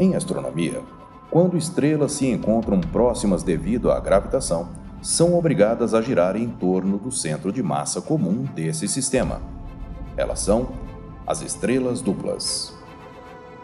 [0.00, 0.80] Em astronomia,
[1.28, 4.68] quando estrelas se encontram próximas devido à gravitação,
[5.02, 9.42] são obrigadas a girar em torno do centro de massa comum desse sistema.
[10.16, 10.68] Elas são
[11.26, 12.72] as estrelas duplas.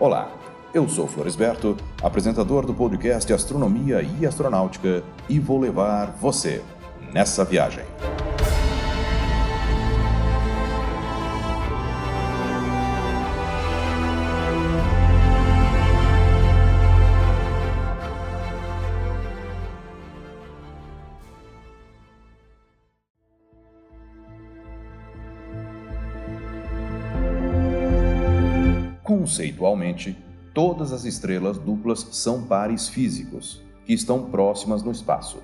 [0.01, 0.29] Olá,
[0.75, 6.65] eu sou Floresberto, apresentador do podcast Astronomia e Astronáutica, e vou levar você
[7.13, 7.85] nessa viagem.
[29.25, 30.15] Conceitualmente,
[30.53, 35.43] todas as estrelas duplas são pares físicos, que estão próximas no espaço.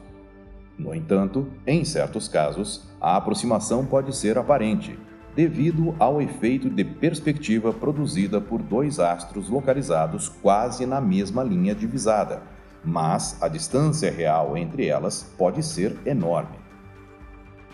[0.79, 4.99] No entanto, em certos casos, a aproximação pode ser aparente,
[5.35, 12.43] devido ao efeito de perspectiva produzida por dois astros localizados quase na mesma linha divisada,
[12.85, 16.59] mas a distância real entre elas pode ser enorme.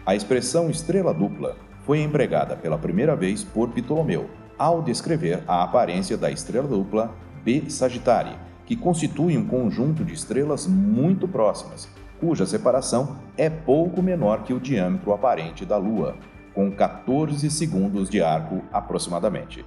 [0.06, 6.16] A expressão estrela dupla foi empregada pela primeira vez por Ptolomeu ao descrever a aparência
[6.16, 13.16] da estrela dupla B Sagittarii, que constitui um conjunto de estrelas muito próximas, cuja separação
[13.36, 16.16] é pouco menor que o diâmetro aparente da Lua,
[16.54, 19.64] com 14 segundos de arco aproximadamente.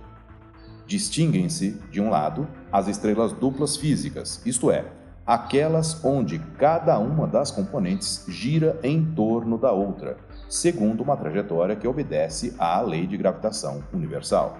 [0.85, 4.85] Distinguem-se, de um lado, as estrelas duplas físicas, isto é,
[5.25, 10.17] aquelas onde cada uma das componentes gira em torno da outra,
[10.49, 14.57] segundo uma trajetória que obedece à lei de gravitação universal.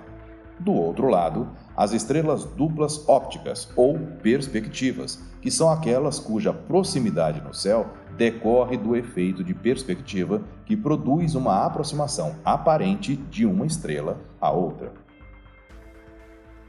[0.59, 7.53] Do outro lado, as estrelas duplas ópticas ou perspectivas, que são aquelas cuja proximidade no
[7.53, 14.51] céu decorre do efeito de perspectiva que produz uma aproximação aparente de uma estrela à
[14.51, 14.91] outra.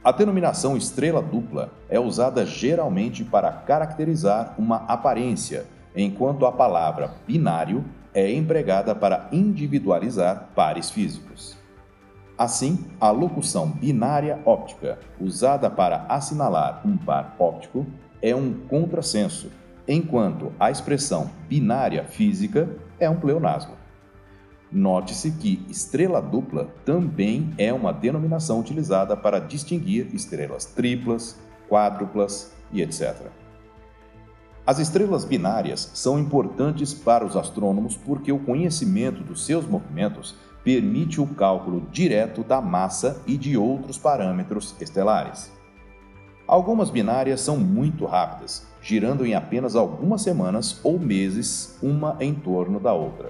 [0.01, 7.83] A denominação estrela dupla é usada geralmente para caracterizar uma aparência, enquanto a palavra binário
[8.13, 11.60] é empregada para individualizar pares físicos.
[12.41, 17.85] Assim, a locução binária óptica, usada para assinalar um par óptico,
[18.19, 19.51] é um contrassenso,
[19.87, 22.67] enquanto a expressão binária física
[22.99, 23.75] é um pleonasmo.
[24.71, 32.81] Note-se que estrela dupla também é uma denominação utilizada para distinguir estrelas triplas, quádruplas e
[32.81, 33.17] etc.
[34.65, 41.19] As estrelas binárias são importantes para os astrônomos porque o conhecimento dos seus movimentos permite
[41.19, 45.51] o cálculo direto da massa e de outros parâmetros estelares.
[46.47, 52.79] Algumas binárias são muito rápidas, girando em apenas algumas semanas ou meses uma em torno
[52.79, 53.29] da outra.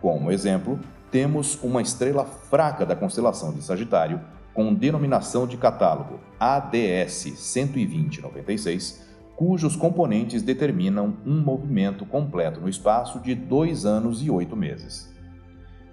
[0.00, 0.80] Como exemplo,
[1.10, 4.20] temos uma estrela fraca da constelação de Sagitário,
[4.54, 13.34] com denominação de catálogo ADS 12096, cujos componentes determinam um movimento completo no espaço de
[13.34, 15.11] dois anos e oito meses.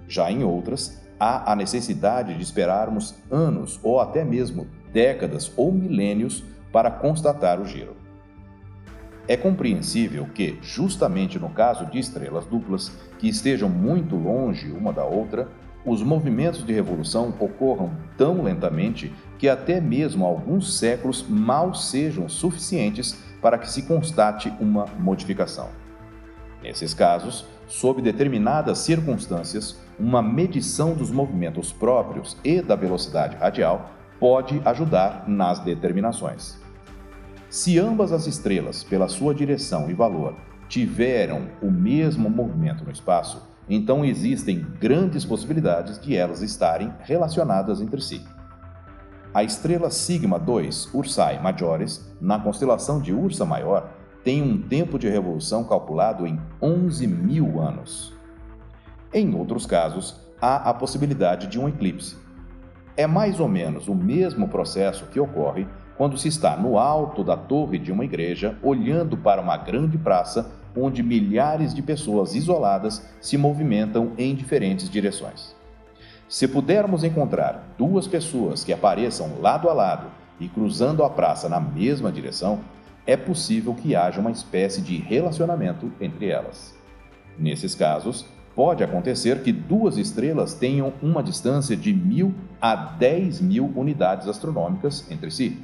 [0.10, 6.44] Já em outras, há a necessidade de esperarmos anos ou até mesmo décadas ou milênios
[6.72, 7.96] para constatar o giro.
[9.28, 15.06] É compreensível que, justamente no caso de estrelas duplas que estejam muito longe uma da
[15.06, 15.48] outra,
[15.86, 23.16] os movimentos de revolução ocorram tão lentamente que até mesmo alguns séculos mal sejam suficientes
[23.40, 25.70] para que se constate uma modificação.
[26.62, 34.62] Nesses casos, sob determinadas circunstâncias, uma medição dos movimentos próprios e da velocidade radial pode
[34.66, 36.58] ajudar nas determinações.
[37.50, 40.36] Se ambas as estrelas, pela sua direção e valor,
[40.68, 48.02] tiveram o mesmo movimento no espaço, então existem grandes possibilidades de elas estarem relacionadas entre
[48.02, 48.22] si.
[49.34, 53.92] A estrela Sigma 2 Ursae Majoris, na constelação de Ursa Maior,
[54.24, 58.14] tem um tempo de revolução calculado em 11 mil anos.
[59.14, 62.18] Em outros casos, há a possibilidade de um eclipse.
[62.96, 65.68] É mais ou menos o mesmo processo que ocorre
[65.98, 70.52] quando se está no alto da torre de uma igreja olhando para uma grande praça
[70.76, 75.56] onde milhares de pessoas isoladas se movimentam em diferentes direções.
[76.28, 80.08] Se pudermos encontrar duas pessoas que apareçam lado a lado
[80.40, 82.60] e cruzando a praça na mesma direção,
[83.10, 86.76] é possível que haja uma espécie de relacionamento entre elas.
[87.40, 88.24] Nesses casos,
[88.56, 95.10] pode acontecer que duas estrelas tenham uma distância de mil a dez mil unidades astronômicas
[95.10, 95.58] entre si.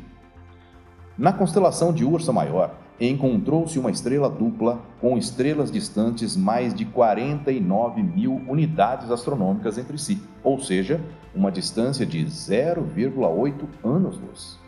[1.15, 8.01] Na constelação de Ursa Maior, encontrou-se uma estrela dupla com estrelas distantes mais de 49
[8.01, 10.99] mil unidades astronômicas entre si, ou seja,
[11.35, 13.53] uma distância de 0,8
[13.83, 14.64] anos-luz.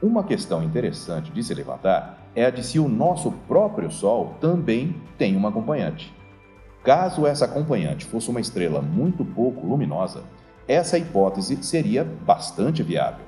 [0.00, 4.94] Uma questão interessante de se levantar é a de se o nosso próprio Sol também
[5.16, 6.14] tem uma acompanhante.
[6.84, 10.22] Caso essa acompanhante fosse uma estrela muito pouco luminosa,
[10.68, 13.24] essa hipótese seria bastante viável.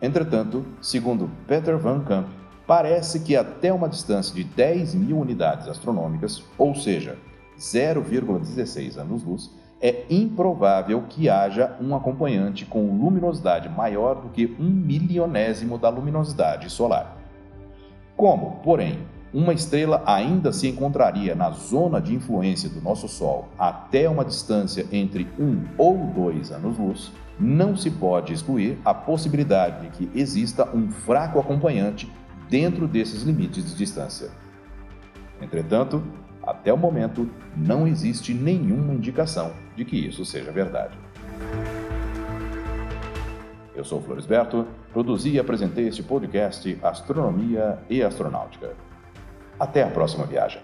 [0.00, 2.26] Entretanto, segundo Peter Van Camp,
[2.66, 7.18] parece que até uma distância de 10 mil unidades astronômicas, ou seja,
[7.58, 9.50] 0,16 anos-luz,
[9.84, 16.70] é improvável que haja um acompanhante com luminosidade maior do que um milionésimo da luminosidade
[16.70, 17.18] solar.
[18.16, 19.00] Como, porém,
[19.30, 24.86] uma estrela ainda se encontraria na zona de influência do nosso Sol até uma distância
[24.90, 30.90] entre um ou dois anos-luz, não se pode excluir a possibilidade de que exista um
[30.90, 32.10] fraco acompanhante
[32.48, 34.30] dentro desses limites de distância.
[35.42, 36.02] Entretanto,
[36.46, 40.96] até o momento, não existe nenhuma indicação de que isso seja verdade.
[43.74, 48.74] Eu sou Floresberto, produzi e apresentei este podcast Astronomia e Astronáutica.
[49.58, 50.62] Até a próxima viagem.